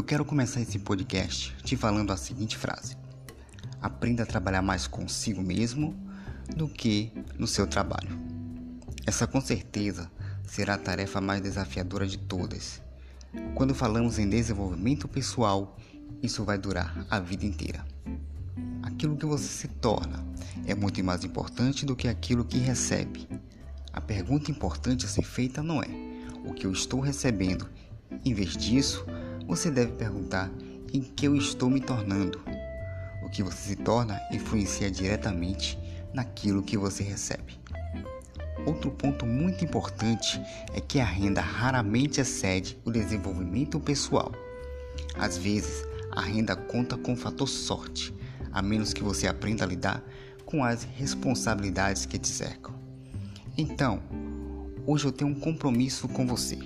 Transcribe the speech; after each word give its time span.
Eu 0.00 0.04
quero 0.04 0.24
começar 0.24 0.62
esse 0.62 0.78
podcast 0.78 1.54
te 1.62 1.76
falando 1.76 2.10
a 2.10 2.16
seguinte 2.16 2.56
frase: 2.56 2.96
Aprenda 3.82 4.22
a 4.22 4.26
trabalhar 4.26 4.62
mais 4.62 4.86
consigo 4.86 5.42
mesmo 5.42 5.94
do 6.56 6.66
que 6.66 7.12
no 7.38 7.46
seu 7.46 7.66
trabalho. 7.66 8.18
Essa 9.06 9.26
com 9.26 9.42
certeza 9.42 10.10
será 10.42 10.72
a 10.72 10.78
tarefa 10.78 11.20
mais 11.20 11.42
desafiadora 11.42 12.06
de 12.06 12.16
todas. 12.16 12.80
Quando 13.54 13.74
falamos 13.74 14.18
em 14.18 14.26
desenvolvimento 14.26 15.06
pessoal, 15.06 15.76
isso 16.22 16.44
vai 16.44 16.56
durar 16.56 17.06
a 17.10 17.20
vida 17.20 17.44
inteira. 17.44 17.84
Aquilo 18.82 19.18
que 19.18 19.26
você 19.26 19.44
se 19.44 19.68
torna 19.68 20.24
é 20.66 20.74
muito 20.74 21.04
mais 21.04 21.24
importante 21.24 21.84
do 21.84 21.94
que 21.94 22.08
aquilo 22.08 22.42
que 22.42 22.56
recebe. 22.56 23.28
A 23.92 24.00
pergunta 24.00 24.50
importante 24.50 25.04
a 25.04 25.08
ser 25.10 25.24
feita 25.24 25.62
não 25.62 25.82
é 25.82 25.90
o 26.42 26.54
que 26.54 26.66
eu 26.66 26.72
estou 26.72 27.00
recebendo. 27.00 27.68
Em 28.24 28.32
vez 28.32 28.56
disso, 28.56 29.04
você 29.50 29.68
deve 29.68 29.90
perguntar 29.94 30.48
em 30.92 31.00
que 31.00 31.26
eu 31.26 31.34
estou 31.34 31.68
me 31.68 31.80
tornando. 31.80 32.40
O 33.20 33.28
que 33.28 33.42
você 33.42 33.70
se 33.70 33.76
torna 33.76 34.20
influencia 34.30 34.88
diretamente 34.88 35.76
naquilo 36.14 36.62
que 36.62 36.78
você 36.78 37.02
recebe. 37.02 37.58
Outro 38.64 38.92
ponto 38.92 39.26
muito 39.26 39.64
importante 39.64 40.40
é 40.72 40.80
que 40.80 41.00
a 41.00 41.04
renda 41.04 41.40
raramente 41.40 42.20
excede 42.20 42.78
o 42.84 42.92
desenvolvimento 42.92 43.80
pessoal. 43.80 44.30
Às 45.18 45.36
vezes, 45.36 45.84
a 46.12 46.20
renda 46.20 46.54
conta 46.54 46.96
com 46.96 47.14
o 47.14 47.16
fator 47.16 47.48
sorte, 47.48 48.14
a 48.52 48.62
menos 48.62 48.92
que 48.92 49.02
você 49.02 49.26
aprenda 49.26 49.64
a 49.64 49.66
lidar 49.66 50.00
com 50.46 50.62
as 50.62 50.84
responsabilidades 50.84 52.06
que 52.06 52.20
te 52.20 52.28
cercam. 52.28 52.72
Então, 53.58 54.00
hoje 54.86 55.06
eu 55.06 55.12
tenho 55.12 55.32
um 55.32 55.40
compromisso 55.40 56.06
com 56.06 56.24
você: 56.24 56.56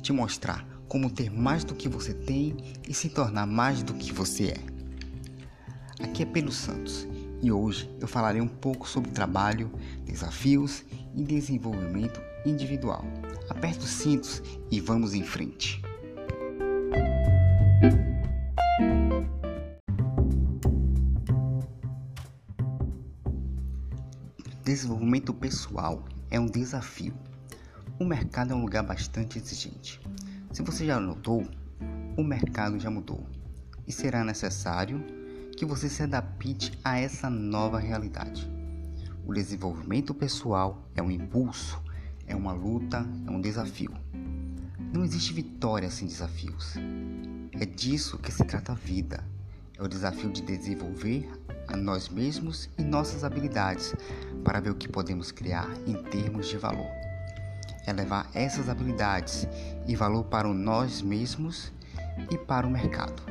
te 0.00 0.14
mostrar 0.14 0.79
como 0.90 1.08
ter 1.08 1.30
mais 1.30 1.62
do 1.62 1.72
que 1.72 1.88
você 1.88 2.12
tem 2.12 2.56
e 2.88 2.92
se 2.92 3.08
tornar 3.08 3.46
mais 3.46 3.80
do 3.80 3.94
que 3.94 4.12
você 4.12 4.48
é. 4.48 6.04
Aqui 6.04 6.24
é 6.24 6.26
Pedro 6.26 6.50
Santos 6.50 7.06
e 7.40 7.52
hoje 7.52 7.88
eu 8.00 8.08
falarei 8.08 8.40
um 8.40 8.48
pouco 8.48 8.88
sobre 8.88 9.12
trabalho, 9.12 9.70
desafios 10.04 10.84
e 11.14 11.22
desenvolvimento 11.22 12.20
individual. 12.44 13.04
Aperte 13.48 13.84
os 13.84 13.90
cintos 13.90 14.42
e 14.68 14.80
vamos 14.80 15.14
em 15.14 15.22
frente. 15.22 15.80
Desenvolvimento 24.64 25.32
pessoal 25.32 26.04
é 26.32 26.40
um 26.40 26.46
desafio. 26.46 27.14
O 27.96 28.04
mercado 28.04 28.52
é 28.52 28.56
um 28.56 28.62
lugar 28.62 28.82
bastante 28.82 29.38
exigente. 29.38 30.00
Se 30.52 30.62
você 30.62 30.84
já 30.84 30.98
notou, 30.98 31.46
o 32.16 32.24
mercado 32.24 32.78
já 32.78 32.90
mudou 32.90 33.24
e 33.86 33.92
será 33.92 34.24
necessário 34.24 35.00
que 35.56 35.64
você 35.64 35.88
se 35.88 36.02
adapte 36.02 36.76
a 36.82 36.98
essa 36.98 37.30
nova 37.30 37.78
realidade. 37.78 38.50
O 39.24 39.32
desenvolvimento 39.32 40.12
pessoal 40.12 40.82
é 40.96 41.00
um 41.00 41.10
impulso, 41.10 41.80
é 42.26 42.34
uma 42.34 42.52
luta, 42.52 43.06
é 43.28 43.30
um 43.30 43.40
desafio. 43.40 43.92
Não 44.92 45.04
existe 45.04 45.32
vitória 45.32 45.88
sem 45.88 46.08
desafios. 46.08 46.74
É 47.52 47.64
disso 47.64 48.18
que 48.18 48.32
se 48.32 48.44
trata 48.44 48.72
a 48.72 48.74
vida. 48.74 49.24
É 49.78 49.82
o 49.82 49.88
desafio 49.88 50.32
de 50.32 50.42
desenvolver 50.42 51.30
a 51.68 51.76
nós 51.76 52.08
mesmos 52.08 52.68
e 52.76 52.82
nossas 52.82 53.22
habilidades 53.22 53.94
para 54.44 54.58
ver 54.58 54.70
o 54.70 54.74
que 54.74 54.88
podemos 54.88 55.30
criar 55.30 55.70
em 55.86 55.94
termos 56.10 56.48
de 56.48 56.58
valor. 56.58 56.99
É 57.86 57.92
levar 57.92 58.30
essas 58.34 58.68
habilidades 58.68 59.46
e 59.86 59.96
valor 59.96 60.24
para 60.24 60.48
nós 60.48 61.02
mesmos 61.02 61.72
e 62.30 62.36
para 62.36 62.66
o 62.66 62.70
mercado. 62.70 63.22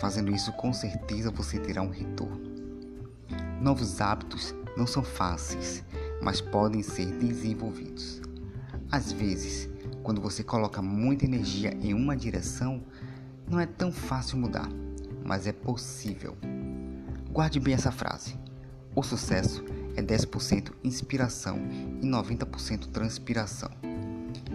Fazendo 0.00 0.34
isso, 0.34 0.52
com 0.52 0.72
certeza 0.72 1.30
você 1.30 1.58
terá 1.58 1.82
um 1.82 1.90
retorno. 1.90 2.50
Novos 3.60 4.00
hábitos 4.00 4.54
não 4.76 4.86
são 4.86 5.02
fáceis, 5.02 5.84
mas 6.22 6.40
podem 6.40 6.82
ser 6.82 7.06
desenvolvidos. 7.18 8.22
Às 8.90 9.12
vezes, 9.12 9.68
quando 10.02 10.20
você 10.20 10.42
coloca 10.42 10.80
muita 10.80 11.24
energia 11.24 11.76
em 11.82 11.92
uma 11.92 12.16
direção, 12.16 12.82
não 13.46 13.60
é 13.60 13.66
tão 13.66 13.92
fácil 13.92 14.38
mudar, 14.38 14.68
mas 15.24 15.46
é 15.46 15.52
possível. 15.52 16.36
Guarde 17.30 17.60
bem 17.60 17.74
essa 17.74 17.92
frase. 17.92 18.36
O 18.94 19.02
sucesso 19.02 19.64
é 19.94 20.02
10% 20.02 20.72
inspiração 20.82 21.58
e 22.00 22.06
90% 22.06 22.86
transpiração. 22.86 23.70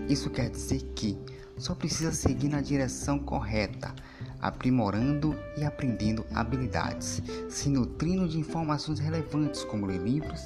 Isso 0.09 0.29
quer 0.29 0.49
dizer 0.49 0.81
que 0.95 1.17
só 1.57 1.73
precisa 1.73 2.11
seguir 2.11 2.49
na 2.49 2.61
direção 2.61 3.17
correta, 3.17 3.93
aprimorando 4.41 5.35
e 5.57 5.63
aprendendo 5.63 6.25
habilidades, 6.33 7.21
se 7.49 7.69
nutrindo 7.69 8.27
de 8.27 8.37
informações 8.37 8.99
relevantes 8.99 9.63
como 9.63 9.85
ler 9.85 9.99
livros 9.99 10.41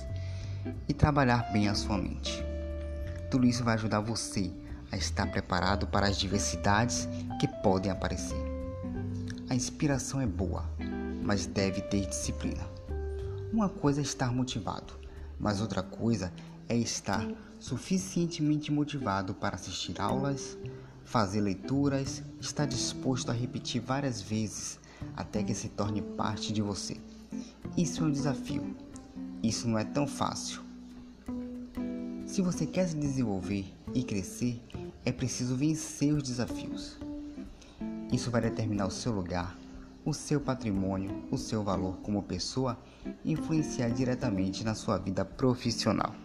e 0.88 0.94
trabalhar 0.94 1.52
bem 1.52 1.68
a 1.68 1.76
sua 1.76 1.98
mente. 1.98 2.44
Tudo 3.30 3.46
isso 3.46 3.64
vai 3.64 3.76
ajudar 3.76 4.00
você 4.00 4.52
a 4.92 4.98
estar 4.98 5.28
preparado 5.28 5.88
para 5.88 6.08
as 6.08 6.18
diversidades 6.18 7.08
que 7.40 7.48
podem 7.62 7.92
aparecer. 7.92 8.38
A 9.50 9.56
inspiração 9.56 10.22
é 10.22 10.28
boa, 10.28 10.64
mas 11.24 11.46
deve 11.46 11.82
ter 11.82 12.06
disciplina. 12.08 12.68
Uma 13.52 13.68
coisa 13.68 14.00
é 14.00 14.04
estar 14.04 14.32
motivado, 14.32 14.94
mas 15.40 15.60
outra 15.60 15.82
coisa 15.82 16.28
é 16.28 16.49
estar 16.76 17.28
suficientemente 17.60 18.72
motivado 18.72 19.34
para 19.34 19.56
assistir 19.56 20.00
aulas, 20.00 20.58
fazer 21.04 21.42
leituras, 21.42 22.24
estar 22.40 22.66
disposto 22.66 23.30
a 23.30 23.34
repetir 23.34 23.82
várias 23.82 24.22
vezes 24.22 24.80
até 25.16 25.44
que 25.44 25.54
se 25.54 25.70
torne 25.70 26.02
parte 26.02 26.54
de 26.54 26.62
você. 26.62 26.98
Isso 27.78 28.04
é 28.04 28.08
um 28.08 28.12
desafio. 28.12 28.76
Isso 29.42 29.68
não 29.68 29.80
é 29.80 29.84
tão 29.84 30.06
fácil. 30.06 30.62
Se 32.26 32.42
você 32.42 32.66
quer 32.66 32.88
se 32.88 32.96
desenvolver 32.96 33.66
e 33.94 34.04
crescer, 34.04 34.62
é 35.06 35.12
preciso 35.12 35.56
vencer 35.56 36.14
os 36.14 36.24
desafios. 36.24 36.98
Isso 38.12 38.30
vai 38.30 38.42
determinar 38.42 38.86
o 38.88 38.92
seu 38.92 39.12
lugar 39.12 39.58
o 40.06 40.14
seu 40.14 40.40
patrimônio, 40.40 41.24
o 41.30 41.38
seu 41.38 41.64
valor 41.64 41.98
como 41.98 42.24
pessoa 42.24 42.78
influenciar 43.24 43.90
diretamente 43.90 44.64
na 44.64 44.74
sua 44.74 44.98
vida 44.98 45.24
profissional. 45.24 46.16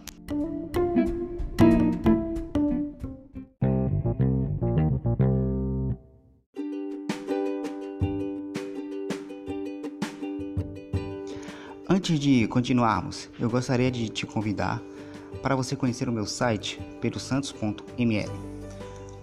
Antes 11.87 12.19
de 12.19 12.47
continuarmos, 12.47 13.29
eu 13.39 13.49
gostaria 13.49 13.91
de 13.91 14.09
te 14.09 14.25
convidar 14.25 14.81
para 15.41 15.55
você 15.55 15.75
conhecer 15.75 16.09
o 16.09 16.11
meu 16.11 16.25
site 16.25 16.79
pedrosantos.ml. 17.01 18.31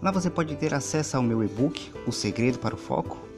Lá 0.00 0.10
você 0.10 0.30
pode 0.30 0.56
ter 0.56 0.72
acesso 0.74 1.16
ao 1.16 1.22
meu 1.22 1.42
e-book 1.44 1.92
O 2.06 2.12
Segredo 2.12 2.58
para 2.58 2.74
o 2.74 2.78
Foco 2.78 3.32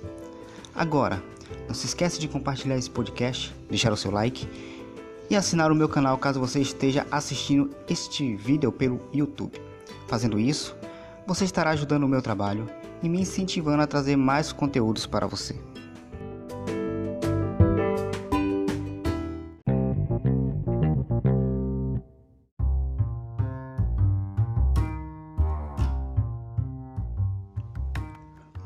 Agora, 0.75 1.23
não 1.69 1.75
se 1.75 1.87
esqueça 1.87 2.19
de 2.19 2.27
compartilhar 2.27 2.77
esse 2.77 2.91
podcast, 2.91 3.55
deixar 3.69 3.93
o 3.93 3.97
seu 3.97 4.11
like 4.11 4.49
e 5.31 5.37
assinar 5.37 5.73
o 5.73 5.75
meu 5.75 5.89
canal 5.89 6.19
caso 6.19 6.41
você 6.41 6.61
esteja 6.61 7.07
assistindo 7.11 7.71
este 7.89 8.35
vídeo 8.37 8.71
pelo 8.71 9.01
YouTube. 9.13 9.61
Fazendo 10.07 10.39
isso, 10.39 10.77
você 11.27 11.45
estará 11.45 11.71
ajudando 11.71 12.05
o 12.05 12.09
meu 12.09 12.21
trabalho 12.21 12.69
e 13.03 13.09
me 13.09 13.21
incentivando 13.21 13.83
a 13.83 13.87
trazer 13.87 14.17
mais 14.17 14.53
conteúdos 14.53 15.07
para 15.07 15.27
você. 15.27 15.59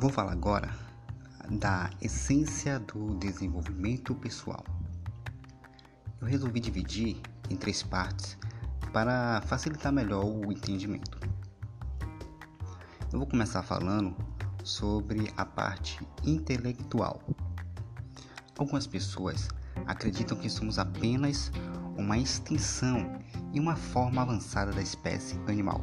Vou 0.00 0.11
falar 0.11 0.32
agora 0.32 0.71
da 1.50 1.91
essência 2.00 2.79
do 2.79 3.15
desenvolvimento 3.17 4.15
pessoal. 4.15 4.65
Eu 6.20 6.26
resolvi 6.26 6.61
dividir 6.61 7.20
em 7.49 7.56
três 7.56 7.82
partes 7.82 8.37
para 8.93 9.41
facilitar 9.47 9.93
melhor 9.93 10.25
o 10.25 10.53
entendimento. 10.53 11.19
Eu 13.12 13.19
vou 13.19 13.26
começar 13.26 13.62
falando 13.62 14.17
sobre 14.65 15.32
a 15.37 15.44
parte 15.44 16.00
intelectual. 16.25 17.20
Algumas 18.59 18.87
pessoas 18.87 19.49
acreditam 19.87 20.37
que 20.37 20.50
somos 20.50 20.79
apenas 20.79 21.53
uma 21.97 22.19
extensão 22.19 23.20
e 23.53 23.61
uma 23.61 23.76
forma 23.76 24.23
avançada 24.23 24.73
da 24.73 24.82
espécie 24.82 25.38
animal. 25.47 25.81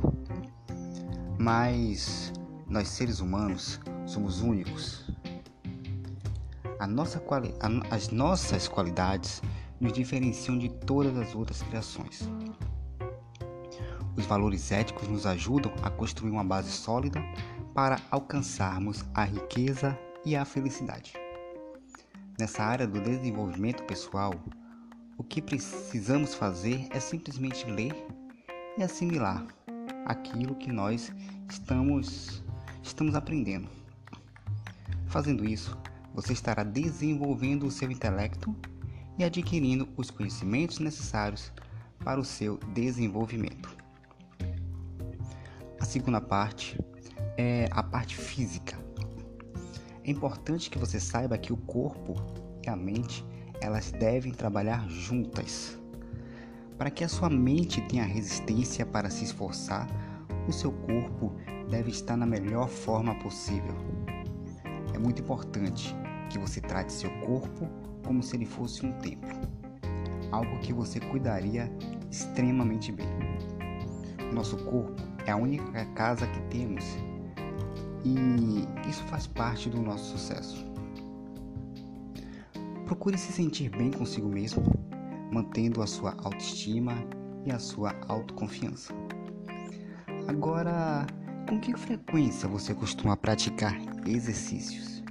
Mas 1.39 2.33
nós 2.67 2.89
seres 2.89 3.19
humanos 3.19 3.79
somos 4.05 4.41
únicos 4.41 5.05
nossa 6.87 7.19
quali 7.19 7.53
as 7.91 8.09
nossas 8.09 8.67
qualidades 8.67 9.41
nos 9.85 9.93
diferenciam 9.93 10.57
de 10.57 10.67
todas 10.67 11.15
as 11.15 11.35
outras 11.35 11.61
criações. 11.61 12.27
Os 14.17 14.25
valores 14.25 14.71
éticos 14.71 15.07
nos 15.07 15.27
ajudam 15.27 15.71
a 15.83 15.91
construir 15.91 16.31
uma 16.31 16.43
base 16.43 16.71
sólida 16.71 17.21
para 17.71 18.01
alcançarmos 18.09 19.05
a 19.13 19.23
riqueza 19.23 19.95
e 20.25 20.35
a 20.35 20.43
felicidade. 20.43 21.13
Nessa 22.39 22.63
área 22.63 22.87
do 22.87 22.99
desenvolvimento 22.99 23.83
pessoal, 23.83 24.33
o 25.19 25.23
que 25.23 25.39
precisamos 25.39 26.33
fazer 26.33 26.87
é 26.89 26.99
simplesmente 26.99 27.69
ler 27.69 27.93
e 28.79 28.81
assimilar 28.81 29.45
aquilo 30.07 30.55
que 30.55 30.71
nós 30.71 31.13
estamos, 31.47 32.43
estamos 32.81 33.13
aprendendo. 33.13 33.69
Fazendo 35.05 35.45
isso, 35.45 35.77
você 36.11 36.33
estará 36.33 36.63
desenvolvendo 36.63 37.67
o 37.67 37.71
seu 37.71 37.91
intelecto 37.91 38.55
e 39.17 39.23
adquirindo 39.23 39.87
os 39.95 40.09
conhecimentos 40.09 40.79
necessários 40.79 41.51
para 42.03 42.19
o 42.19 42.25
seu 42.25 42.57
desenvolvimento. 42.73 43.75
A 45.79 45.85
segunda 45.85 46.19
parte 46.21 46.79
é 47.37 47.67
a 47.71 47.83
parte 47.83 48.15
física. 48.15 48.77
É 50.03 50.11
importante 50.11 50.69
que 50.69 50.77
você 50.77 50.99
saiba 50.99 51.37
que 51.37 51.51
o 51.51 51.57
corpo 51.57 52.15
e 52.65 52.69
a 52.69 52.75
mente 52.75 53.25
elas 53.61 53.91
devem 53.91 54.31
trabalhar 54.31 54.87
juntas. 54.89 55.77
Para 56.77 56.91
que 56.91 57.03
a 57.03 57.09
sua 57.09 57.29
mente 57.29 57.81
tenha 57.81 58.03
resistência 58.03 58.85
para 58.85 59.09
se 59.09 59.23
esforçar, 59.23 59.87
o 60.47 60.51
seu 60.51 60.71
corpo 60.71 61.35
deve 61.69 61.89
estar 61.89 62.17
na 62.17 62.25
melhor 62.25 62.67
forma 62.67 63.15
possível. 63.15 63.75
É 64.93 64.99
muito 64.99 65.21
importante 65.21 65.95
que 66.29 66.37
você 66.37 66.59
trate 66.59 66.91
seu 66.91 67.09
corpo 67.21 67.67
como 68.05 68.21
se 68.23 68.35
ele 68.35 68.45
fosse 68.45 68.85
um 68.85 68.91
templo, 68.99 69.29
algo 70.31 70.59
que 70.59 70.71
você 70.71 70.99
cuidaria 70.99 71.71
extremamente 72.11 72.91
bem. 72.91 73.07
Nosso 74.33 74.57
corpo 74.57 75.01
é 75.25 75.31
a 75.31 75.35
única 75.35 75.85
casa 75.93 76.27
que 76.27 76.41
temos 76.43 76.83
e 78.03 78.65
isso 78.89 79.03
faz 79.05 79.25
parte 79.27 79.69
do 79.69 79.81
nosso 79.81 80.17
sucesso. 80.17 80.65
Procure 82.85 83.17
se 83.17 83.33
sentir 83.33 83.69
bem 83.69 83.91
consigo 83.91 84.29
mesmo, 84.29 84.63
mantendo 85.31 85.81
a 85.81 85.87
sua 85.87 86.15
autoestima 86.23 86.93
e 87.43 87.51
a 87.51 87.57
sua 87.57 87.95
autoconfiança. 88.07 88.93
Agora, 90.27 91.07
com 91.49 91.59
que 91.59 91.75
frequência 91.75 92.47
você 92.47 92.73
costuma 92.75 93.17
praticar 93.17 93.75
exercícios? 94.05 95.03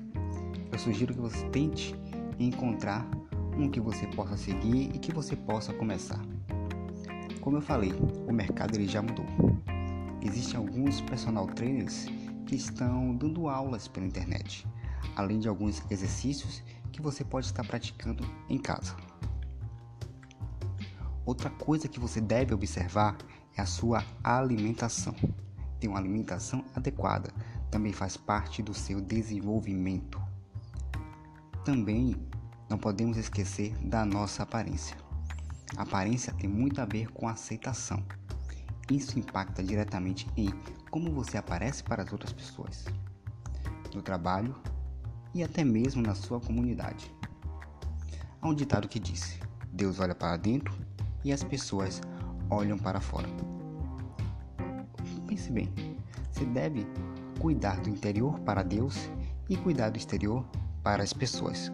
Eu 0.70 0.78
sugiro 0.78 1.14
que 1.14 1.20
você 1.20 1.44
tente 1.50 1.94
encontrar 2.38 3.08
um 3.56 3.68
que 3.68 3.80
você 3.80 4.06
possa 4.08 4.36
seguir 4.36 4.90
e 4.94 4.98
que 4.98 5.12
você 5.12 5.36
possa 5.36 5.72
começar. 5.72 6.20
Como 7.40 7.56
eu 7.56 7.62
falei, 7.62 7.92
o 8.26 8.32
mercado 8.32 8.74
ele 8.74 8.88
já 8.88 9.02
mudou. 9.02 9.26
Existem 10.22 10.56
alguns 10.56 11.00
personal 11.02 11.46
trainers 11.46 12.06
que 12.46 12.56
estão 12.56 13.14
dando 13.14 13.48
aulas 13.48 13.86
pela 13.86 14.06
internet, 14.06 14.66
além 15.14 15.38
de 15.38 15.48
alguns 15.48 15.82
exercícios 15.90 16.62
que 16.90 17.02
você 17.02 17.22
pode 17.24 17.46
estar 17.46 17.64
praticando 17.64 18.24
em 18.48 18.58
casa. 18.58 18.96
Outra 21.26 21.50
coisa 21.50 21.88
que 21.88 22.00
você 22.00 22.20
deve 22.20 22.54
observar 22.54 23.16
é 23.56 23.60
a 23.62 23.66
sua 23.66 24.04
alimentação. 24.22 25.14
Ter 25.80 25.88
uma 25.88 25.98
alimentação 25.98 26.64
adequada 26.74 27.30
também 27.70 27.92
faz 27.92 28.16
parte 28.16 28.62
do 28.62 28.72
seu 28.72 29.00
desenvolvimento. 29.00 30.23
Também 31.64 32.14
não 32.68 32.76
podemos 32.76 33.16
esquecer 33.16 33.74
da 33.78 34.04
nossa 34.04 34.42
aparência. 34.42 34.96
A 35.78 35.82
aparência 35.82 36.32
tem 36.34 36.48
muito 36.48 36.78
a 36.80 36.84
ver 36.84 37.10
com 37.12 37.26
a 37.26 37.32
aceitação. 37.32 38.04
Isso 38.90 39.18
impacta 39.18 39.62
diretamente 39.62 40.28
em 40.36 40.50
como 40.90 41.10
você 41.10 41.38
aparece 41.38 41.82
para 41.82 42.02
as 42.02 42.12
outras 42.12 42.34
pessoas. 42.34 42.84
No 43.94 44.02
trabalho, 44.02 44.54
e 45.34 45.42
até 45.42 45.64
mesmo 45.64 46.02
na 46.02 46.14
sua 46.14 46.38
comunidade. 46.38 47.10
Há 48.42 48.48
um 48.48 48.54
ditado 48.54 48.86
que 48.86 49.00
diz: 49.00 49.38
Deus 49.72 49.98
olha 50.00 50.14
para 50.14 50.36
dentro 50.36 50.72
e 51.24 51.32
as 51.32 51.42
pessoas 51.42 52.02
olham 52.50 52.78
para 52.78 53.00
fora. 53.00 53.28
Pense 55.26 55.50
bem, 55.50 55.72
você 56.30 56.44
deve 56.44 56.86
cuidar 57.40 57.80
do 57.80 57.88
interior 57.88 58.38
para 58.40 58.62
Deus 58.62 59.10
e 59.48 59.56
cuidar 59.56 59.88
do 59.88 59.96
exterior 59.96 60.44
para 60.84 61.02
as 61.02 61.14
pessoas. 61.14 61.72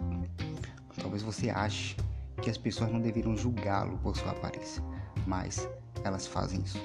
Talvez 1.03 1.23
você 1.23 1.51
ache 1.51 1.97
que 2.41 2.49
as 2.49 2.57
pessoas 2.57 2.91
não 2.91 3.01
deveriam 3.01 3.37
julgá-lo 3.37 3.99
por 3.99 4.17
sua 4.17 4.31
aparência, 4.31 4.83
mas 5.27 5.69
elas 6.05 6.27
fazem 6.27 6.63
isso. 6.63 6.81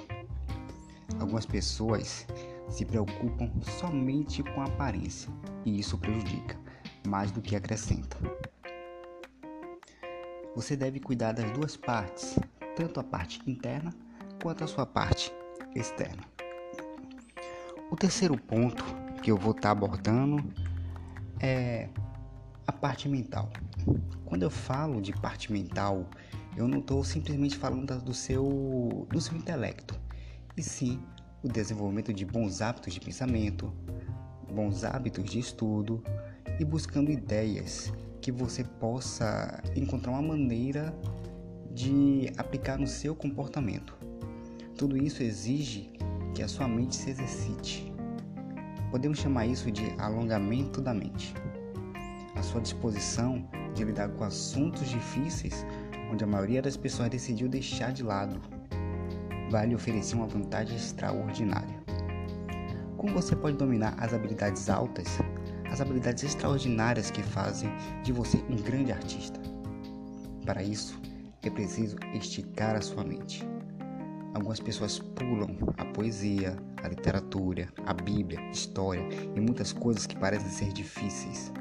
Algumas 1.20 1.46
pessoas 1.46 2.26
se 2.68 2.84
preocupam 2.84 3.50
somente 3.80 4.44
com 4.44 4.62
a 4.62 4.66
aparência 4.66 5.32
e 5.64 5.80
isso 5.80 5.98
prejudica 5.98 6.58
mais 7.08 7.32
do 7.32 7.42
que 7.42 7.56
acrescenta. 7.56 8.18
Você 10.56 10.76
deve 10.76 11.00
cuidar 11.00 11.34
das 11.34 11.52
duas 11.52 11.78
partes, 11.78 12.40
tanto 12.76 13.00
a 13.00 13.04
parte 13.04 13.40
interna 13.46 13.94
quanto 14.42 14.64
a 14.64 14.68
sua 14.68 14.86
parte 14.86 15.32
externa. 15.76 16.24
O 17.92 17.96
terceiro 17.96 18.36
ponto 18.36 18.84
que 19.22 19.30
eu 19.32 19.38
vou 19.38 19.52
estar 19.52 19.72
abordando 19.72 20.44
é 21.40 21.90
parte 22.86 23.10
mental. 23.10 23.50
Quando 24.26 24.44
eu 24.44 24.50
falo 24.52 25.02
de 25.02 25.12
parte 25.12 25.52
mental, 25.52 26.08
eu 26.56 26.68
não 26.68 26.78
estou 26.78 27.04
simplesmente 27.04 27.58
falando 27.58 28.00
do 28.00 28.14
seu, 28.14 29.08
do 29.10 29.20
seu 29.20 29.36
intelecto, 29.36 30.00
e 30.56 30.62
sim 30.62 31.02
o 31.42 31.48
desenvolvimento 31.48 32.14
de 32.14 32.24
bons 32.24 32.62
hábitos 32.62 32.94
de 32.94 33.00
pensamento, 33.00 33.74
bons 34.54 34.84
hábitos 34.84 35.24
de 35.26 35.40
estudo 35.40 36.04
e 36.60 36.64
buscando 36.64 37.10
ideias 37.10 37.92
que 38.22 38.32
você 38.32 38.64
possa 38.64 39.64
encontrar 39.76 40.12
uma 40.12 40.22
maneira 40.22 40.96
de 41.74 42.32
aplicar 42.38 42.78
no 42.78 42.86
seu 42.86 43.16
comportamento. 43.16 43.98
Tudo 44.78 44.96
isso 44.96 45.24
exige 45.24 45.92
que 46.36 46.44
a 46.44 46.48
sua 46.48 46.68
mente 46.68 46.96
se 46.96 47.10
exercite. 47.10 47.92
Podemos 48.92 49.18
chamar 49.18 49.48
isso 49.48 49.72
de 49.72 49.92
alongamento 49.98 50.82
da 50.82 50.94
mente. 50.94 51.34
A 52.36 52.44
sua 52.44 52.62
disposição 52.62 53.48
de 53.74 53.84
lidar 53.84 54.10
com 54.10 54.24
assuntos 54.24 54.88
difíceis, 54.88 55.66
onde 56.12 56.24
a 56.24 56.28
maioria 56.28 56.62
das 56.62 56.78
pessoas 56.78 57.10
decidiu 57.10 57.48
deixar 57.48 57.92
de 57.92 58.04
lado, 58.04 58.40
vai 59.50 59.68
lhe 59.68 59.76
oferecer 59.76 60.16
uma 60.16 60.28
vantagem 60.28 60.76
extraordinária. 60.76 61.84
Como 62.98 63.14
você 63.14 63.36
pode 63.36 63.58
dominar 63.58 63.96
as 63.98 64.14
habilidades 64.14 64.70
altas, 64.70 65.20
as 65.72 65.82
habilidades 65.82 66.24
extraordinárias 66.24 67.12
que 67.12 67.22
fazem 67.22 67.70
de 68.04 68.12
você 68.12 68.38
um 68.50 68.56
grande 68.56 68.92
artista? 68.92 69.40
Para 70.46 70.64
isso, 70.64 71.00
é 71.44 71.50
preciso 71.50 71.98
esticar 72.14 72.76
a 72.76 72.82
sua 72.82 73.04
mente. 73.04 73.48
Algumas 74.34 74.60
pessoas 74.60 75.00
pulam 75.00 75.56
a 75.78 75.86
poesia, 75.86 76.58
a 76.84 76.88
literatura, 76.88 77.68
a 77.86 77.94
Bíblia, 77.94 78.40
história 78.52 79.08
e 79.36 79.40
muitas 79.40 79.72
coisas 79.72 80.06
que 80.06 80.18
parecem 80.18 80.50
ser 80.50 80.74
difíceis. 80.74 81.52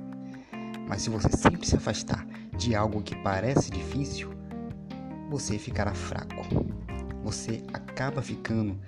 Mas 0.86 1.02
se 1.02 1.10
você 1.10 1.28
sempre 1.36 1.66
se 1.66 1.76
afastar 1.76 2.26
de 2.56 2.74
algo 2.74 3.02
que 3.02 3.16
parece 3.16 3.70
difícil, 3.70 4.30
você 5.30 5.58
ficará 5.58 5.94
fraco. 5.94 6.44
Você 7.22 7.64
acaba 7.72 8.20
ficando 8.22 8.78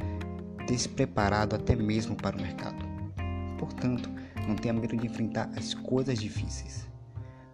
despreparado 0.66 1.56
até 1.56 1.74
mesmo 1.74 2.14
para 2.14 2.36
o 2.36 2.40
mercado. 2.40 2.84
Portanto, 3.58 4.10
não 4.46 4.54
tenha 4.54 4.74
medo 4.74 4.96
de 4.96 5.06
enfrentar 5.06 5.50
as 5.56 5.74
coisas 5.74 6.18
difíceis. 6.18 6.86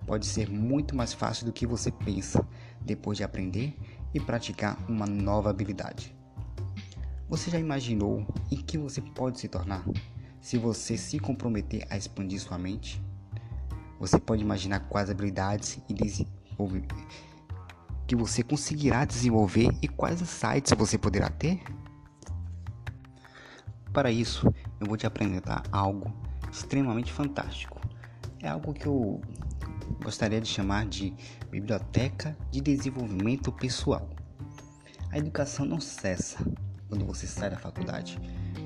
Pode 0.06 0.26
ser 0.26 0.50
muito 0.50 0.96
mais 0.96 1.12
fácil 1.12 1.46
do 1.46 1.52
que 1.52 1.66
você 1.66 1.90
pensa 1.90 2.46
depois 2.80 3.16
de 3.16 3.24
aprender 3.24 3.76
e 4.12 4.20
praticar 4.20 4.76
uma 4.88 5.06
nova 5.06 5.50
habilidade. 5.50 6.14
Você 7.28 7.50
já 7.50 7.58
imaginou 7.58 8.26
em 8.50 8.56
que 8.56 8.76
você 8.76 9.00
pode 9.00 9.38
se 9.38 9.48
tornar 9.48 9.84
se 10.40 10.58
você 10.58 10.98
se 10.98 11.18
comprometer 11.18 11.86
a 11.88 11.96
expandir 11.96 12.40
sua 12.40 12.58
mente? 12.58 13.00
Você 14.02 14.18
pode 14.18 14.42
imaginar 14.42 14.80
quais 14.80 15.08
habilidades 15.08 15.78
e 15.88 16.26
que 18.04 18.16
você 18.16 18.42
conseguirá 18.42 19.04
desenvolver 19.04 19.70
e 19.80 19.86
quais 19.86 20.20
insights 20.20 20.72
você 20.76 20.98
poderá 20.98 21.30
ter? 21.30 21.62
Para 23.92 24.10
isso, 24.10 24.52
eu 24.80 24.88
vou 24.88 24.96
te 24.96 25.06
apresentar 25.06 25.62
algo 25.70 26.12
extremamente 26.50 27.12
fantástico. 27.12 27.80
É 28.40 28.48
algo 28.48 28.74
que 28.74 28.86
eu 28.86 29.20
gostaria 30.02 30.40
de 30.40 30.48
chamar 30.48 30.86
de 30.86 31.14
biblioteca 31.48 32.36
de 32.50 32.60
desenvolvimento 32.60 33.52
pessoal. 33.52 34.10
A 35.12 35.18
educação 35.18 35.64
não 35.64 35.80
cessa 35.80 36.44
quando 36.88 37.06
você 37.06 37.28
sai 37.28 37.50
da 37.50 37.56
faculdade, 37.56 38.18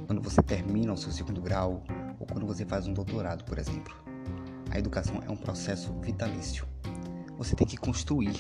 quando 0.07 0.23
você 0.23 0.43
termina 0.43 0.95
o 0.95 0.97
seu 0.97 1.13
segundo 1.13 1.43
grau 1.43 1.85
ou 2.19 2.27
quando 2.27 2.47
você 2.47 2.65
faz 2.65 2.87
um 2.87 2.95
doutorado, 2.95 3.45
por 3.45 3.59
exemplo. 3.59 4.06
A 4.71 4.79
educação 4.79 5.23
é 5.27 5.31
um 5.31 5.37
processo 5.37 5.93
vitalício. 6.01 6.67
Você 7.39 7.55
tem 7.55 7.67
que 7.67 7.77
construir, 7.77 8.35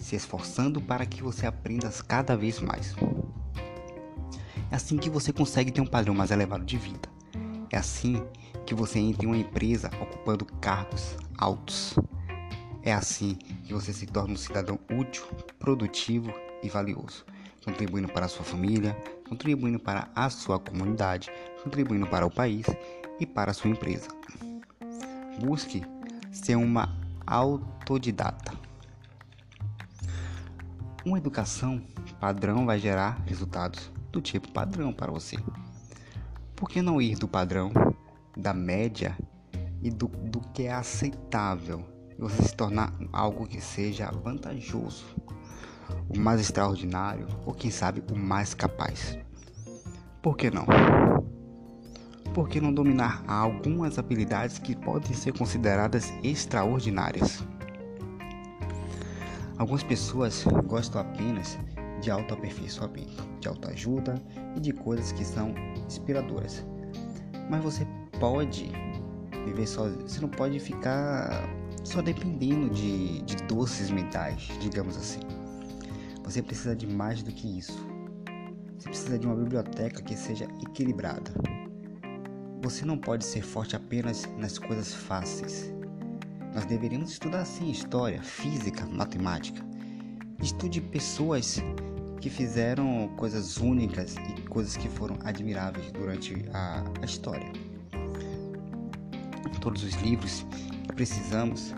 se 0.00 0.16
esforçando 0.16 0.80
para 0.80 1.06
que 1.06 1.22
você 1.22 1.46
aprenda 1.46 1.90
cada 2.06 2.36
vez 2.36 2.60
mais. 2.60 2.94
É 4.70 4.76
assim 4.76 4.96
que 4.96 5.10
você 5.10 5.32
consegue 5.32 5.70
ter 5.70 5.80
um 5.80 5.86
padrão 5.86 6.14
mais 6.14 6.30
elevado 6.30 6.64
de 6.64 6.76
vida. 6.76 7.08
É 7.70 7.76
assim 7.76 8.22
que 8.66 8.74
você 8.74 8.98
entre 8.98 9.26
em 9.26 9.30
uma 9.30 9.36
empresa 9.36 9.90
ocupando 10.00 10.44
cargos 10.44 11.16
altos. 11.38 11.94
É 12.82 12.92
assim 12.92 13.34
que 13.64 13.72
você 13.72 13.92
se 13.92 14.06
torna 14.06 14.34
um 14.34 14.36
cidadão 14.36 14.78
útil, 14.90 15.24
produtivo 15.58 16.32
e 16.62 16.68
valioso, 16.68 17.24
contribuindo 17.64 18.08
para 18.08 18.26
a 18.26 18.28
sua 18.28 18.44
família, 18.44 18.96
contribuindo 19.28 19.78
para 19.78 20.08
a 20.14 20.28
sua 20.28 20.58
comunidade, 20.58 21.30
contribuindo 21.62 22.06
para 22.06 22.26
o 22.26 22.30
país 22.30 22.66
e 23.20 23.26
para 23.26 23.52
a 23.52 23.54
sua 23.54 23.70
empresa. 23.70 24.08
Busque 25.42 25.82
ser 26.30 26.54
uma 26.54 26.96
autodidata. 27.26 28.52
Uma 31.04 31.18
educação 31.18 31.82
padrão 32.20 32.64
vai 32.64 32.78
gerar 32.78 33.20
resultados 33.26 33.90
do 34.12 34.20
tipo 34.20 34.52
padrão 34.52 34.92
para 34.92 35.10
você. 35.10 35.36
Por 36.54 36.68
que 36.68 36.80
não 36.80 37.02
ir 37.02 37.16
do 37.16 37.26
padrão, 37.26 37.72
da 38.36 38.54
média 38.54 39.18
e 39.82 39.90
do, 39.90 40.06
do 40.06 40.40
que 40.52 40.62
é 40.62 40.72
aceitável 40.72 41.84
e 42.16 42.20
você 42.20 42.40
se 42.40 42.54
tornar 42.54 42.94
algo 43.12 43.44
que 43.44 43.60
seja 43.60 44.12
vantajoso, 44.12 45.04
o 46.08 46.16
mais 46.20 46.40
extraordinário 46.40 47.26
ou 47.44 47.52
quem 47.52 47.72
sabe 47.72 48.00
o 48.12 48.16
mais 48.16 48.54
capaz? 48.54 49.18
Por 50.22 50.36
que 50.36 50.52
não? 50.52 50.66
Por 52.34 52.48
que 52.48 52.62
não 52.62 52.72
dominar 52.72 53.22
algumas 53.28 53.98
habilidades 53.98 54.58
que 54.58 54.74
podem 54.74 55.12
ser 55.12 55.36
consideradas 55.36 56.10
extraordinárias? 56.22 57.44
Algumas 59.58 59.82
pessoas 59.82 60.42
gostam 60.66 61.02
apenas 61.02 61.58
de 62.00 62.10
autoaperfeiçoamento, 62.10 63.22
de 63.38 63.48
autoajuda 63.48 64.14
e 64.56 64.60
de 64.60 64.72
coisas 64.72 65.12
que 65.12 65.24
são 65.24 65.54
inspiradoras. 65.86 66.64
Mas 67.50 67.62
você 67.62 67.86
pode 68.18 68.72
viver 69.44 69.66
sozinho, 69.66 70.08
você 70.08 70.20
não 70.22 70.28
pode 70.30 70.58
ficar 70.58 71.46
só 71.84 72.00
dependendo 72.00 72.70
de, 72.70 73.20
de 73.22 73.36
doces 73.44 73.90
mentais, 73.90 74.48
digamos 74.58 74.96
assim. 74.96 75.20
Você 76.24 76.42
precisa 76.42 76.74
de 76.74 76.86
mais 76.86 77.22
do 77.22 77.30
que 77.30 77.58
isso. 77.58 77.86
Você 78.78 78.88
precisa 78.88 79.18
de 79.18 79.26
uma 79.26 79.36
biblioteca 79.36 80.02
que 80.02 80.16
seja 80.16 80.48
equilibrada. 80.62 81.30
Você 82.62 82.84
não 82.84 82.96
pode 82.96 83.24
ser 83.24 83.42
forte 83.42 83.74
apenas 83.74 84.24
nas 84.38 84.56
coisas 84.56 84.94
fáceis. 84.94 85.72
Nós 86.54 86.64
deveríamos 86.64 87.10
estudar 87.10 87.44
sim 87.44 87.68
história, 87.68 88.22
física, 88.22 88.86
matemática. 88.86 89.60
Estude 90.40 90.80
pessoas 90.80 91.60
que 92.20 92.30
fizeram 92.30 93.12
coisas 93.16 93.56
únicas 93.56 94.14
e 94.14 94.42
coisas 94.42 94.76
que 94.76 94.88
foram 94.88 95.18
admiráveis 95.24 95.90
durante 95.90 96.36
a, 96.54 96.84
a 97.02 97.04
história. 97.04 97.50
Todos 99.60 99.82
os 99.82 99.94
livros 99.94 100.46
que 100.86 100.94
precisamos 100.94 101.74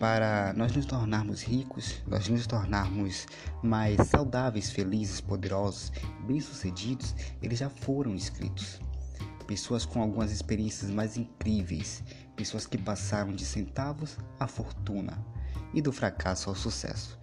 para 0.00 0.52
nós 0.56 0.74
nos 0.74 0.86
tornarmos 0.86 1.42
ricos, 1.42 2.02
nós 2.08 2.28
nos 2.28 2.44
tornarmos 2.44 3.24
mais 3.62 3.96
saudáveis, 4.08 4.68
felizes, 4.68 5.20
poderosos, 5.20 5.92
bem-sucedidos, 6.26 7.14
eles 7.40 7.60
já 7.60 7.70
foram 7.70 8.16
escritos. 8.16 8.80
Pessoas 9.48 9.86
com 9.86 10.02
algumas 10.02 10.30
experiências 10.30 10.90
mais 10.90 11.16
incríveis, 11.16 12.04
pessoas 12.36 12.66
que 12.66 12.76
passaram 12.76 13.32
de 13.32 13.46
centavos 13.46 14.18
à 14.38 14.46
fortuna 14.46 15.18
e 15.72 15.80
do 15.80 15.90
fracasso 15.90 16.50
ao 16.50 16.54
sucesso, 16.54 17.18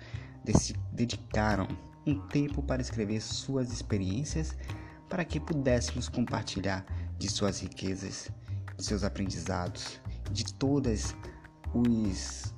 dedicaram 0.91 1.67
um 2.03 2.19
tempo 2.27 2.63
para 2.63 2.81
escrever 2.81 3.21
suas 3.21 3.71
experiências 3.71 4.57
para 5.07 5.23
que 5.23 5.39
pudéssemos 5.39 6.09
compartilhar 6.09 6.83
de 7.15 7.29
suas 7.29 7.59
riquezas, 7.59 8.31
de 8.75 8.83
seus 8.83 9.03
aprendizados, 9.03 10.01
de 10.31 10.51
todas 10.51 11.15
os, 11.75 12.55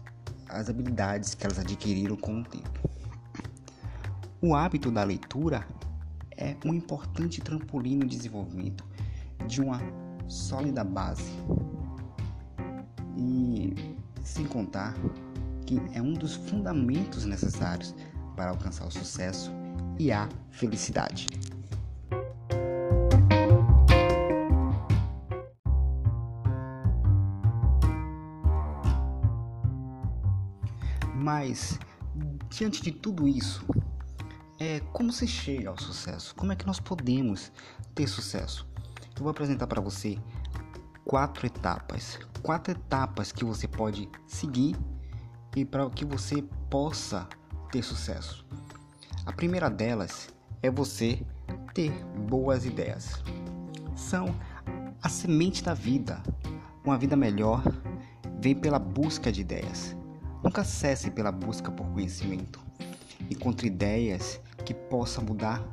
as 0.48 0.70
habilidades 0.70 1.36
que 1.36 1.46
elas 1.46 1.60
adquiriram 1.60 2.16
com 2.16 2.40
o 2.40 2.44
tempo. 2.46 2.90
O 4.42 4.56
hábito 4.56 4.90
da 4.90 5.04
leitura 5.04 5.68
é 6.38 6.56
um 6.64 6.74
importante 6.74 7.42
trampolim 7.42 7.98
no 7.98 8.06
desenvolvimento 8.06 8.88
de 9.48 9.62
uma 9.62 9.82
sólida 10.28 10.84
base 10.84 11.32
e 13.18 13.74
sem 14.24 14.46
contar 14.46 14.94
que 15.66 15.82
é 15.94 16.02
um 16.02 16.14
dos 16.14 16.36
fundamentos 16.36 17.26
necessários 17.26 17.96
para 18.36 18.52
alcançar 18.52 18.86
o 18.86 18.92
sucesso 18.92 19.52
e 19.98 20.12
a 20.12 20.30
felicidade. 20.52 21.28
Mas, 31.16 31.78
diante 32.50 32.82
de 32.82 32.92
tudo 32.92 33.28
isso, 33.28 33.66
é 34.60 34.80
como 34.94 35.12
se 35.12 35.28
chega 35.28 35.70
ao 35.70 35.78
sucesso? 35.80 36.34
Como 36.36 36.52
é 36.52 36.56
que 36.56 36.66
nós 36.66 36.80
podemos 36.80 37.52
ter 37.94 38.08
sucesso? 38.08 38.67
Eu 39.18 39.24
vou 39.24 39.32
apresentar 39.32 39.66
para 39.66 39.82
você 39.82 40.16
quatro 41.04 41.48
etapas, 41.48 42.20
quatro 42.44 42.72
etapas 42.72 43.32
que 43.32 43.44
você 43.44 43.68
pode 43.68 44.08
seguir 44.28 44.76
e 45.56 45.66
para 45.66 45.90
que 45.90 46.06
você 46.06 46.44
possa 46.70 47.28
ter 47.72 47.82
sucesso. 47.82 48.46
A 49.26 49.34
primeira 49.34 49.72
delas 49.72 50.30
é 50.62 50.70
você 50.70 51.26
ter 51.74 51.92
boas 52.30 52.64
ideias. 52.64 53.24
São 53.96 54.36
a 55.02 55.10
semente 55.10 55.64
da 55.64 55.74
vida. 55.74 56.22
Uma 56.86 56.96
vida 56.96 57.16
melhor 57.16 57.64
vem 58.40 58.54
pela 58.54 58.78
busca 58.78 59.32
de 59.32 59.42
ideias. 59.42 59.98
Nunca 60.44 60.64
cesse 60.64 61.10
pela 61.10 61.32
busca 61.32 61.72
por 61.72 61.88
conhecimento. 61.88 62.60
Encontre 63.32 63.66
ideias 63.66 64.40
que 64.64 64.76
possam 64.76 65.24
mudar 65.24 65.64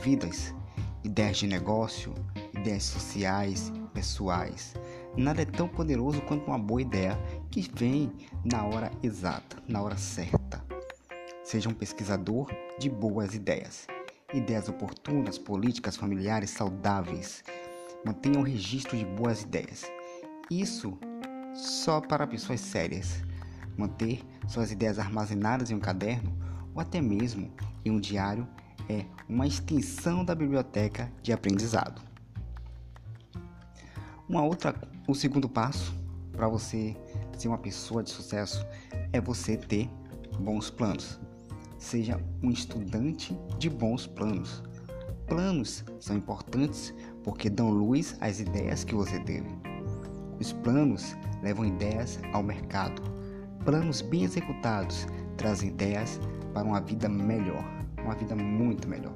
vidas, 0.00 0.54
ideias 1.04 1.36
de 1.36 1.46
negócio, 1.46 2.14
ideias 2.66 2.82
sociais, 2.82 3.72
pessoais. 3.94 4.74
Nada 5.16 5.42
é 5.42 5.44
tão 5.44 5.68
poderoso 5.68 6.20
quanto 6.22 6.48
uma 6.48 6.58
boa 6.58 6.82
ideia 6.82 7.16
que 7.48 7.70
vem 7.72 8.12
na 8.44 8.64
hora 8.64 8.90
exata, 9.04 9.56
na 9.68 9.80
hora 9.80 9.96
certa. 9.96 10.64
Seja 11.44 11.68
um 11.68 11.74
pesquisador 11.74 12.50
de 12.76 12.90
boas 12.90 13.36
ideias. 13.36 13.86
Ideias 14.34 14.68
oportunas, 14.68 15.38
políticas, 15.38 15.96
familiares, 15.96 16.50
saudáveis. 16.50 17.44
Mantenha 18.04 18.40
um 18.40 18.42
registro 18.42 18.96
de 18.96 19.04
boas 19.04 19.42
ideias. 19.42 19.84
Isso 20.50 20.98
só 21.54 22.00
para 22.00 22.26
pessoas 22.26 22.60
sérias. 22.60 23.22
Manter 23.78 24.24
suas 24.48 24.72
ideias 24.72 24.98
armazenadas 24.98 25.70
em 25.70 25.74
um 25.76 25.80
caderno 25.80 26.36
ou 26.74 26.80
até 26.80 27.00
mesmo 27.00 27.48
em 27.84 27.92
um 27.92 28.00
diário 28.00 28.46
é 28.88 29.04
uma 29.28 29.46
extensão 29.46 30.24
da 30.24 30.34
biblioteca 30.34 31.12
de 31.22 31.32
aprendizado. 31.32 32.15
Uma 34.28 34.42
outra, 34.42 34.74
o 35.06 35.14
segundo 35.14 35.48
passo 35.48 35.94
para 36.32 36.48
você 36.48 36.96
ser 37.38 37.46
uma 37.46 37.58
pessoa 37.58 38.02
de 38.02 38.10
sucesso 38.10 38.66
é 39.12 39.20
você 39.20 39.56
ter 39.56 39.88
bons 40.40 40.68
planos. 40.68 41.20
Seja 41.78 42.20
um 42.42 42.50
estudante 42.50 43.38
de 43.56 43.70
bons 43.70 44.04
planos. 44.08 44.64
Planos 45.28 45.84
são 46.00 46.16
importantes 46.16 46.92
porque 47.22 47.48
dão 47.48 47.70
luz 47.70 48.16
às 48.20 48.40
ideias 48.40 48.82
que 48.82 48.96
você 48.96 49.20
teve. 49.20 49.48
Os 50.40 50.52
planos 50.52 51.16
levam 51.40 51.64
ideias 51.64 52.18
ao 52.32 52.42
mercado. 52.42 53.00
Planos 53.64 54.02
bem 54.02 54.24
executados 54.24 55.06
trazem 55.36 55.68
ideias 55.68 56.20
para 56.52 56.66
uma 56.66 56.80
vida 56.80 57.08
melhor, 57.08 57.64
uma 58.02 58.16
vida 58.16 58.34
muito 58.34 58.88
melhor. 58.88 59.14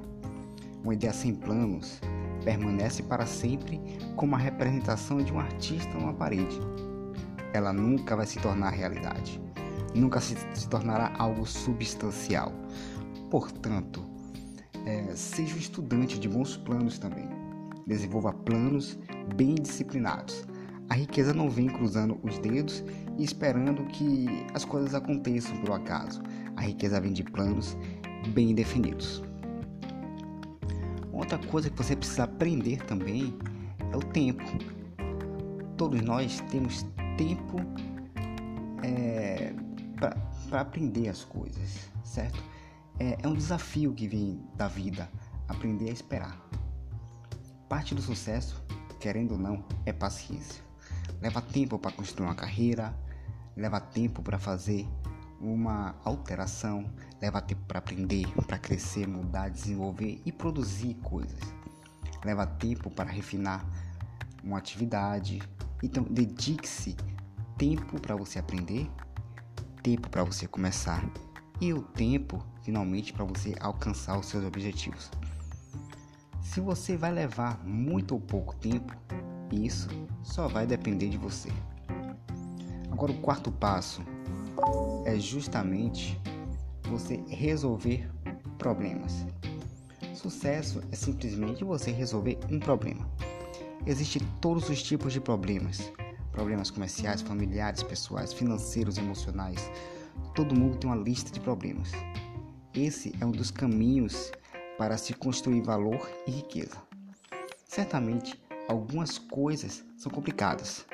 Uma 0.85 0.93
ideia 0.93 1.11
sem 1.11 1.35
planos 1.35 1.99
permanece 2.43 3.03
para 3.03 3.25
sempre 3.25 3.81
como 4.15 4.35
a 4.35 4.39
representação 4.39 5.17
de 5.17 5.31
um 5.31 5.39
artista 5.39 5.93
numa 5.93 6.13
parede. 6.13 6.59
Ela 7.53 7.73
nunca 7.73 8.15
vai 8.15 8.25
se 8.25 8.39
tornar 8.39 8.69
realidade 8.69 9.41
nunca 9.93 10.19
se, 10.19 10.35
se 10.53 10.67
tornará 10.67 11.13
algo 11.17 11.45
substancial. 11.45 12.53
Portanto, 13.29 14.03
é, 14.85 15.15
seja 15.15 15.55
um 15.55 15.59
estudante 15.59 16.19
de 16.19 16.27
bons 16.27 16.57
planos 16.57 16.97
também. 16.97 17.29
Desenvolva 17.85 18.33
planos 18.33 18.97
bem 19.35 19.55
disciplinados. 19.55 20.45
A 20.89 20.93
riqueza 20.93 21.33
não 21.33 21.49
vem 21.49 21.67
cruzando 21.67 22.19
os 22.21 22.37
dedos 22.39 22.83
e 23.17 23.23
esperando 23.23 23.85
que 23.85 24.45
as 24.53 24.65
coisas 24.65 24.93
aconteçam 24.93 25.57
por 25.61 25.71
acaso. 25.71 26.21
A 26.57 26.61
riqueza 26.61 26.99
vem 26.99 27.13
de 27.13 27.23
planos 27.23 27.77
bem 28.33 28.53
definidos. 28.53 29.23
Outra 31.11 31.37
coisa 31.37 31.69
que 31.69 31.77
você 31.77 31.95
precisa 31.95 32.23
aprender 32.23 32.83
também 32.85 33.37
é 33.91 33.97
o 33.97 33.99
tempo. 33.99 34.43
Todos 35.77 36.01
nós 36.01 36.39
temos 36.49 36.85
tempo 37.17 37.57
é, 38.83 39.53
para 40.49 40.61
aprender 40.61 41.09
as 41.09 41.23
coisas, 41.23 41.89
certo? 42.03 42.41
É, 42.99 43.17
é 43.21 43.27
um 43.27 43.33
desafio 43.33 43.93
que 43.93 44.07
vem 44.07 44.41
da 44.55 44.67
vida, 44.67 45.09
aprender 45.47 45.89
a 45.89 45.93
esperar. 45.93 46.37
Parte 47.67 47.95
do 47.95 48.01
sucesso, 48.01 48.63
querendo 48.99 49.33
ou 49.33 49.37
não, 49.37 49.63
é 49.85 49.93
paciência. 49.93 50.63
leva 51.21 51.41
tempo 51.41 51.77
para 51.77 51.91
construir 51.91 52.25
uma 52.25 52.35
carreira, 52.35 52.93
leva 53.55 53.79
tempo 53.79 54.21
para 54.21 54.39
fazer 54.39 54.87
uma 55.41 55.95
alteração, 56.03 56.85
leva 57.21 57.41
tempo 57.41 57.61
para 57.67 57.79
aprender, 57.79 58.27
para 58.45 58.57
crescer, 58.57 59.07
mudar, 59.07 59.49
desenvolver 59.49 60.21
e 60.25 60.31
produzir 60.31 60.93
coisas. 60.95 61.39
Leva 62.23 62.45
tempo 62.45 62.89
para 62.89 63.09
refinar 63.09 63.65
uma 64.43 64.57
atividade. 64.57 65.41
Então, 65.81 66.03
dedique-se 66.03 66.95
tempo 67.57 67.99
para 67.99 68.15
você 68.15 68.39
aprender, 68.39 68.89
tempo 69.81 70.09
para 70.09 70.23
você 70.23 70.47
começar 70.47 71.03
e 71.59 71.73
o 71.73 71.81
tempo 71.81 72.43
finalmente 72.61 73.11
para 73.11 73.25
você 73.25 73.55
alcançar 73.59 74.17
os 74.19 74.27
seus 74.27 74.45
objetivos. 74.45 75.09
Se 76.41 76.59
você 76.59 76.97
vai 76.97 77.11
levar 77.11 77.63
muito 77.63 78.13
ou 78.13 78.19
pouco 78.19 78.55
tempo, 78.55 78.95
isso 79.51 79.89
só 80.23 80.47
vai 80.47 80.65
depender 80.65 81.09
de 81.09 81.17
você. 81.17 81.49
Agora, 82.91 83.11
o 83.11 83.21
quarto 83.21 83.51
passo 83.51 84.01
é 85.05 85.17
justamente 85.19 86.19
você 86.83 87.23
resolver 87.27 88.09
problemas. 88.57 89.25
Sucesso 90.13 90.81
é 90.91 90.95
simplesmente 90.95 91.63
você 91.63 91.91
resolver 91.91 92.37
um 92.49 92.59
problema. 92.59 93.09
Existem 93.85 94.21
todos 94.39 94.69
os 94.69 94.83
tipos 94.83 95.13
de 95.13 95.19
problemas: 95.19 95.91
problemas 96.31 96.69
comerciais, 96.69 97.21
familiares, 97.21 97.81
pessoais, 97.81 98.31
financeiros, 98.31 98.97
emocionais. 98.97 99.71
Todo 100.35 100.55
mundo 100.55 100.77
tem 100.77 100.89
uma 100.89 100.95
lista 100.95 101.31
de 101.31 101.39
problemas. 101.39 101.91
Esse 102.73 103.13
é 103.19 103.25
um 103.25 103.31
dos 103.31 103.49
caminhos 103.49 104.31
para 104.77 104.97
se 104.97 105.13
construir 105.13 105.61
valor 105.61 106.09
e 106.27 106.31
riqueza. 106.31 106.77
Certamente, 107.65 108.39
algumas 108.67 109.17
coisas 109.17 109.83
são 109.97 110.11
complicadas, 110.11 110.85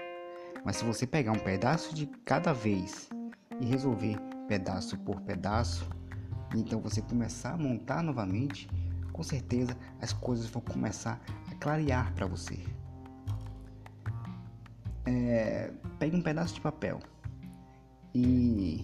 mas 0.63 0.77
se 0.77 0.85
você 0.85 1.05
pegar 1.05 1.31
um 1.31 1.39
pedaço 1.39 1.93
de 1.93 2.07
cada 2.23 2.53
vez 2.53 3.09
e 3.59 3.65
resolver 3.65 4.17
pedaço 4.47 4.97
por 4.99 5.21
pedaço, 5.21 5.87
e 6.55 6.59
então 6.59 6.79
você 6.79 7.01
começar 7.01 7.53
a 7.53 7.57
montar 7.57 8.01
novamente, 8.01 8.69
com 9.11 9.23
certeza 9.23 9.75
as 10.01 10.13
coisas 10.13 10.47
vão 10.47 10.61
começar 10.61 11.19
a 11.51 11.55
clarear 11.55 12.13
para 12.13 12.25
você. 12.25 12.59
É, 15.05 15.71
pegue 15.97 16.15
um 16.15 16.21
pedaço 16.21 16.55
de 16.55 16.61
papel 16.61 16.99
e 18.13 18.83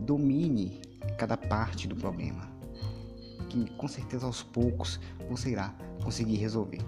domine 0.00 0.80
cada 1.16 1.36
parte 1.36 1.88
do 1.88 1.96
problema, 1.96 2.48
que 3.48 3.70
com 3.76 3.88
certeza 3.88 4.26
aos 4.26 4.42
poucos 4.42 5.00
você 5.28 5.50
irá 5.50 5.74
conseguir 6.02 6.36
resolver. 6.36 6.80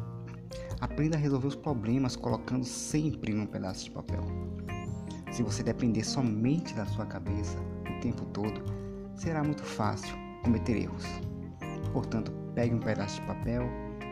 Aprenda 0.80 1.16
a 1.16 1.20
resolver 1.20 1.46
os 1.46 1.56
problemas 1.56 2.16
colocando 2.16 2.64
sempre 2.64 3.32
num 3.32 3.46
pedaço 3.46 3.84
de 3.84 3.90
papel. 3.90 4.24
Se 5.30 5.42
você 5.42 5.62
depender 5.62 6.04
somente 6.04 6.74
da 6.74 6.84
sua 6.86 7.06
cabeça 7.06 7.58
o 7.88 8.00
tempo 8.00 8.24
todo, 8.26 8.62
será 9.14 9.42
muito 9.42 9.62
fácil 9.62 10.14
cometer 10.42 10.76
erros. 10.76 11.04
Portanto, 11.92 12.32
pegue 12.54 12.74
um 12.74 12.80
pedaço 12.80 13.20
de 13.20 13.26
papel 13.26 13.68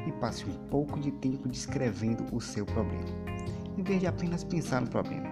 e 0.06 0.12
passe 0.12 0.44
um 0.44 0.54
pouco 0.68 0.98
de 1.00 1.10
tempo 1.12 1.48
descrevendo 1.48 2.24
o 2.34 2.40
seu 2.40 2.64
problema, 2.64 3.08
em 3.76 3.82
vez 3.82 4.00
de 4.00 4.06
apenas 4.06 4.44
pensar 4.44 4.80
no 4.80 4.88
problema. 4.88 5.28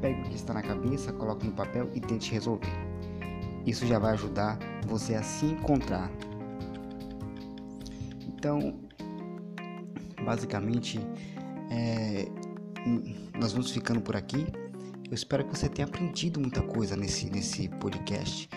Pegue 0.00 0.20
o 0.20 0.24
que 0.24 0.36
está 0.36 0.54
na 0.54 0.62
cabeça, 0.62 1.12
coloque 1.12 1.46
no 1.46 1.52
papel 1.52 1.90
e 1.94 2.00
tente 2.00 2.32
resolver. 2.32 2.72
Isso 3.66 3.86
já 3.86 3.98
vai 3.98 4.12
ajudar 4.12 4.58
você 4.86 5.14
a 5.14 5.22
se 5.22 5.46
encontrar. 5.46 6.10
Então, 8.26 8.78
basicamente, 10.24 11.00
é, 11.70 12.28
nós 13.38 13.52
vamos 13.52 13.70
ficando 13.70 14.00
por 14.00 14.16
aqui. 14.16 14.46
Eu 15.08 15.14
espero 15.14 15.42
que 15.42 15.56
você 15.56 15.70
tenha 15.70 15.88
aprendido 15.88 16.38
muita 16.38 16.60
coisa 16.60 16.94
nesse, 16.94 17.30
nesse 17.30 17.66
podcast, 17.66 18.48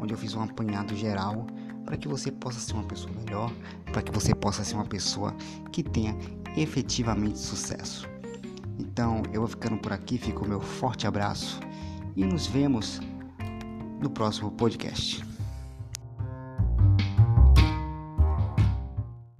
onde 0.00 0.14
eu 0.14 0.18
fiz 0.18 0.34
um 0.34 0.42
apanhado 0.42 0.94
geral 0.94 1.46
para 1.84 1.96
que 1.96 2.06
você 2.06 2.30
possa 2.30 2.60
ser 2.60 2.74
uma 2.74 2.84
pessoa 2.84 3.12
melhor, 3.12 3.52
para 3.92 4.02
que 4.02 4.12
você 4.12 4.32
possa 4.32 4.62
ser 4.62 4.76
uma 4.76 4.84
pessoa 4.84 5.34
que 5.72 5.82
tenha 5.82 6.16
efetivamente 6.56 7.40
sucesso. 7.40 8.08
Então, 8.78 9.22
eu 9.32 9.40
vou 9.40 9.48
ficando 9.48 9.78
por 9.78 9.92
aqui, 9.92 10.16
fica 10.16 10.44
o 10.44 10.48
meu 10.48 10.60
forte 10.60 11.08
abraço 11.08 11.58
e 12.14 12.24
nos 12.24 12.46
vemos 12.46 13.00
no 14.00 14.08
próximo 14.08 14.52
podcast. 14.52 15.24